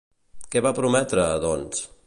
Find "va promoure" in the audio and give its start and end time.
0.67-1.27